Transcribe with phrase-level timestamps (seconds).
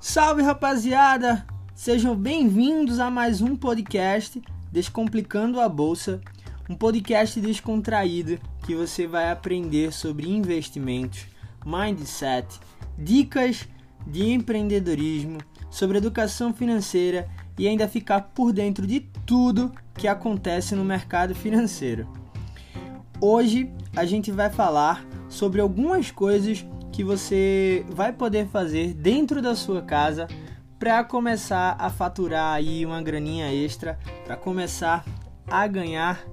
[0.00, 1.46] Salve rapaziada!
[1.74, 4.40] Sejam bem-vindos a mais um podcast
[4.72, 6.22] Descomplicando a Bolsa,
[6.70, 11.26] um podcast descontraído que você vai aprender sobre investimentos,
[11.66, 12.48] mindset,
[12.96, 13.68] dicas
[14.06, 15.36] de empreendedorismo,
[15.70, 17.28] sobre educação financeira
[17.58, 22.08] e ainda ficar por dentro de tudo que acontece no mercado financeiro.
[23.20, 29.54] Hoje a gente vai falar sobre algumas coisas que você vai poder fazer dentro da
[29.54, 30.26] sua casa
[30.78, 35.04] para começar a faturar aí uma graninha extra, para começar
[35.46, 36.24] a ganhar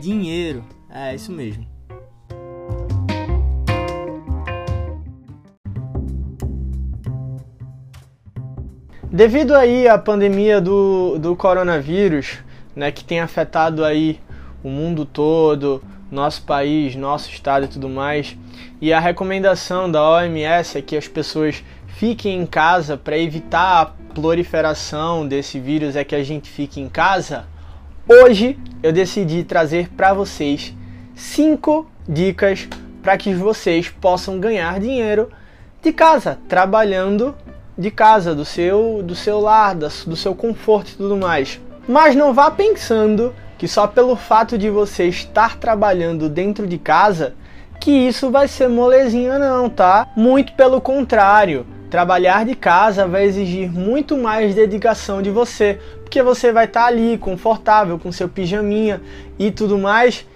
[0.00, 0.64] dinheiro.
[0.88, 1.66] É isso mesmo.
[9.10, 12.38] Devido aí à pandemia do, do coronavírus,
[12.74, 14.20] né, que tem afetado aí
[14.62, 18.36] o mundo todo, nosso país, nosso estado e tudo mais.
[18.80, 23.86] E a recomendação da OMS é que as pessoas fiquem em casa para evitar a
[24.14, 27.46] proliferação desse vírus, é que a gente fique em casa.
[28.08, 30.74] Hoje eu decidi trazer para vocês
[31.14, 32.68] cinco dicas
[33.02, 35.30] para que vocês possam ganhar dinheiro
[35.82, 37.34] de casa, trabalhando
[37.78, 41.60] de casa, do seu, do seu lar, do seu conforto e tudo mais.
[41.88, 47.34] Mas não vá pensando que só pelo fato de você estar trabalhando dentro de casa,
[47.80, 50.08] que isso vai ser molezinha não, tá?
[50.16, 51.66] Muito pelo contrário.
[51.90, 56.86] Trabalhar de casa vai exigir muito mais dedicação de você, porque você vai estar tá
[56.86, 59.00] ali confortável com seu pijaminha
[59.38, 60.26] e tudo mais.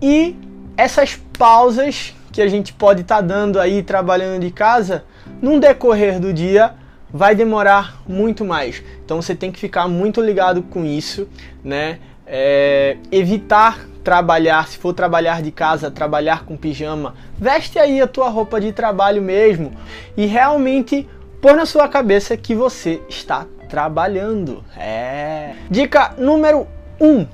[0.00, 0.36] E
[0.76, 5.04] essas pausas que a gente pode estar tá dando aí trabalhando de casa,
[5.40, 6.74] num decorrer do dia,
[7.12, 8.82] vai demorar muito mais.
[9.04, 11.28] Então você tem que ficar muito ligado com isso,
[11.62, 11.98] né?
[12.34, 18.28] É, evitar trabalhar, se for trabalhar de casa, trabalhar com pijama, veste aí a tua
[18.30, 19.72] roupa de trabalho mesmo
[20.16, 21.06] e realmente
[21.42, 24.64] pôr na sua cabeça que você está trabalhando.
[24.76, 25.52] É.
[25.70, 26.66] Dica número
[27.00, 27.06] 1.
[27.06, 27.26] Um.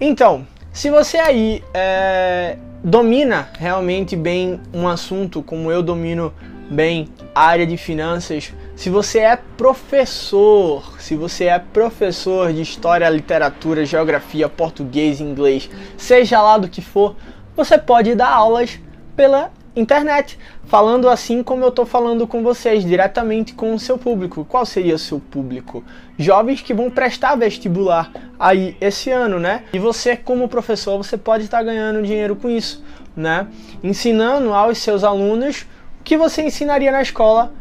[0.00, 6.32] Então, se você aí é, domina realmente bem um assunto como eu domino
[6.70, 13.10] bem a área de finanças, se você é professor, se você é professor de história,
[13.10, 15.68] literatura, geografia, português, inglês,
[15.98, 17.14] seja lá do que for,
[17.54, 18.80] você pode dar aulas
[19.14, 24.46] pela internet, falando assim como eu estou falando com vocês, diretamente com o seu público.
[24.46, 25.84] Qual seria o seu público?
[26.18, 29.64] Jovens que vão prestar vestibular aí esse ano, né?
[29.74, 32.82] E você, como professor, você pode estar ganhando dinheiro com isso,
[33.14, 33.46] né?
[33.84, 35.66] Ensinando aos seus alunos
[36.00, 37.59] o que você ensinaria na escola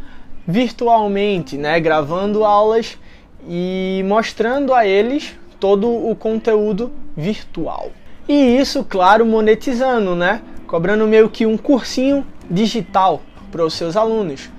[0.49, 2.97] virtualmente, né, gravando aulas
[3.47, 7.91] e mostrando a eles todo o conteúdo virtual.
[8.27, 10.41] E isso, claro, monetizando, né?
[10.65, 13.21] Cobrando meio que um cursinho digital
[13.51, 14.49] para os seus alunos.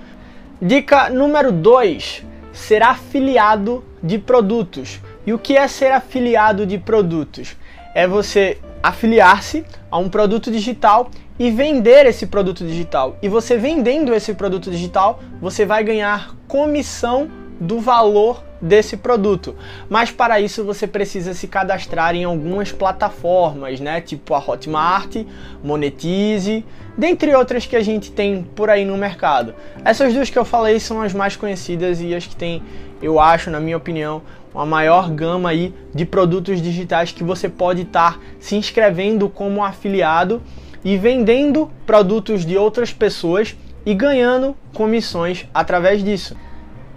[0.63, 5.01] Dica número 2: ser afiliado de produtos.
[5.27, 7.57] E o que é ser afiliado de produtos?
[7.95, 13.17] É você afiliar-se a um produto digital e vender esse produto digital.
[13.23, 17.31] E você vendendo esse produto digital, você vai ganhar comissão
[17.61, 19.55] do valor desse produto.
[19.89, 24.01] Mas para isso você precisa se cadastrar em algumas plataformas, né?
[24.01, 25.17] Tipo a Hotmart,
[25.63, 26.65] Monetize,
[26.97, 29.55] dentre outras que a gente tem por aí no mercado.
[29.85, 32.63] Essas duas que eu falei são as mais conhecidas e as que tem,
[33.03, 34.23] eu acho, na minha opinião,
[34.53, 40.43] uma maior gama aí de produtos digitais que você pode estar se inscrevendo como afiliado
[40.85, 43.55] e vendendo produtos de outras pessoas
[43.85, 46.37] e ganhando comissões através disso.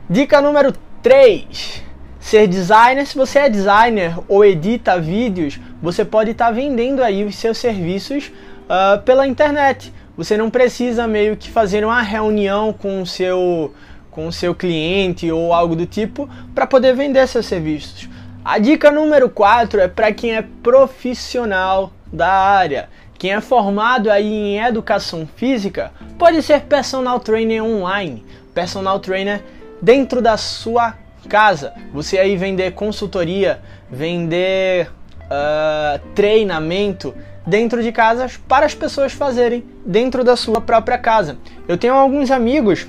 [0.10, 1.82] Dica número 3.
[2.20, 7.24] Ser designer, se você é designer ou edita vídeos, você pode estar tá vendendo aí
[7.24, 8.30] os seus serviços
[8.66, 9.94] uh, pela internet.
[10.18, 13.74] Você não precisa meio que fazer uma reunião com o seu,
[14.12, 18.10] com o seu cliente ou algo do tipo para poder vender seus serviços.
[18.44, 22.90] A dica número 4 é para quem é profissional da área.
[23.18, 29.42] Quem é formado aí em educação física pode ser personal trainer online, personal trainer
[29.84, 30.96] dentro da sua
[31.28, 31.74] casa.
[31.92, 33.60] Você aí vender consultoria,
[33.92, 34.90] vender
[35.24, 37.14] uh, treinamento
[37.46, 41.38] dentro de casas para as pessoas fazerem dentro da sua própria casa.
[41.68, 42.88] Eu tenho alguns amigos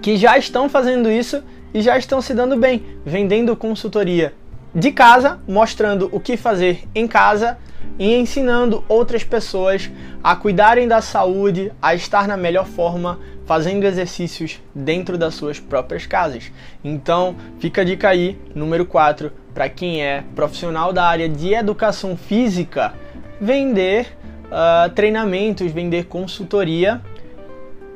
[0.00, 1.42] que já estão fazendo isso
[1.74, 4.32] e já estão se dando bem, vendendo consultoria
[4.74, 7.58] de casa, mostrando o que fazer em casa
[7.98, 9.90] e ensinando outras pessoas
[10.22, 16.06] a cuidarem da saúde, a estar na melhor forma, fazendo exercícios dentro das suas próprias
[16.06, 16.50] casas.
[16.84, 22.16] Então, fica a dica aí, número 4, para quem é profissional da área de educação
[22.16, 22.92] física,
[23.40, 27.00] vender uh, treinamentos, vender consultoria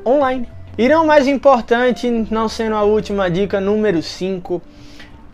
[0.06, 0.48] online.
[0.76, 4.62] E não mais importante, não sendo a última dica, número 5,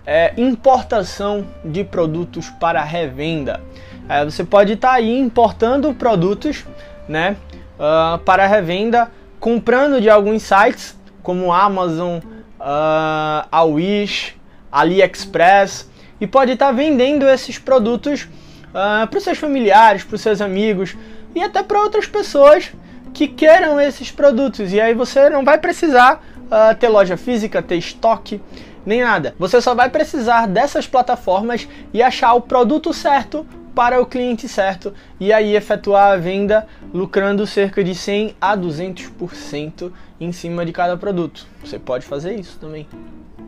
[0.04, 3.60] é importação de produtos para revenda.
[4.08, 6.64] É, você pode estar tá aí importando produtos
[7.06, 7.36] né,
[7.78, 12.18] uh, para revenda, comprando de alguns sites como Amazon,
[12.58, 14.34] uh, a Wish,
[14.72, 15.88] AliExpress
[16.20, 18.22] e pode estar tá vendendo esses produtos
[18.68, 20.96] uh, para os seus familiares, para os seus amigos
[21.34, 22.72] e até para outras pessoas
[23.12, 24.72] que queiram esses produtos.
[24.72, 28.40] E aí você não vai precisar uh, ter loja física, ter estoque,
[28.86, 29.34] nem nada.
[29.38, 33.46] Você só vai precisar dessas plataformas e achar o produto certo
[33.78, 39.92] para o cliente certo e aí efetuar a venda lucrando cerca de 100 a 200%
[40.18, 41.46] em cima de cada produto.
[41.60, 42.88] Você pode fazer isso também,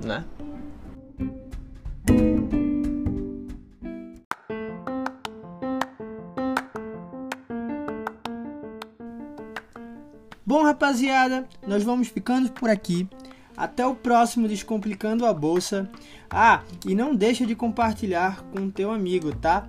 [0.05, 0.25] né?
[10.47, 13.09] Bom, rapaziada, nós vamos ficando por aqui.
[13.57, 15.91] Até o próximo Descomplicando a Bolsa.
[16.31, 19.67] Ah, e não deixa de compartilhar com teu amigo, tá?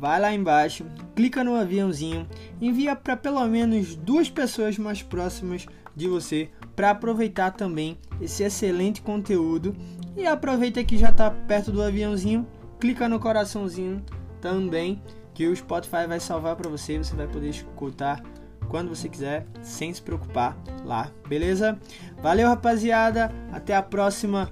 [0.00, 2.26] Vai lá embaixo, clica no aviãozinho,
[2.58, 9.02] envia para pelo menos duas pessoas mais próximas de você para aproveitar também esse excelente
[9.02, 9.76] conteúdo.
[10.16, 12.48] E aproveita que já está perto do aviãozinho,
[12.80, 14.02] clica no coraçãozinho
[14.40, 15.02] também,
[15.34, 18.22] que o Spotify vai salvar para você, você vai poder escutar
[18.70, 21.78] quando você quiser, sem se preocupar lá, beleza?
[22.22, 23.30] Valeu, rapaziada.
[23.52, 24.50] Até a próxima.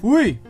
[0.00, 0.40] Fui!